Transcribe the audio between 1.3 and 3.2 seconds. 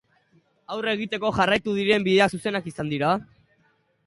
jarraitu diren bideak zuzenak izan dira?